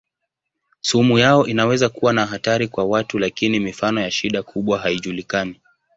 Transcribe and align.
Sumu 0.81 1.19
yao 1.19 1.47
inaweza 1.47 1.89
kuwa 1.89 2.13
na 2.13 2.25
hatari 2.25 2.67
kwa 2.67 2.85
watu 2.85 3.19
lakini 3.19 3.59
mifano 3.59 4.01
ya 4.01 4.11
shida 4.11 4.43
kubwa 4.43 4.79
haijulikani. 4.79 5.59